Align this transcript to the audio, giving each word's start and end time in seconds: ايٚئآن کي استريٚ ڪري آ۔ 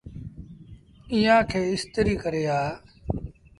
ايٚئآن 1.11 1.41
کي 1.49 1.59
استريٚ 1.73 2.21
ڪري 2.23 2.43
آ۔ 2.59 2.59